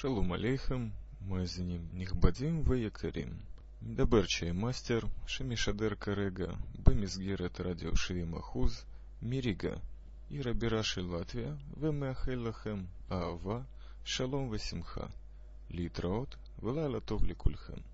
[0.00, 3.42] Шалом алейхем, мазиним нихбадим ваякарим.
[3.82, 8.86] Медаберчай мастер, Шемишадер Карега, Бемизгирет Радио Швимахуз,
[9.20, 9.78] Мирига,
[10.30, 13.66] и Рабираши Латвия, Вемеахейлахем, Аава,
[14.02, 15.10] Шалом Васимха,
[15.68, 17.84] Литраот, Велала Товли Кульхем.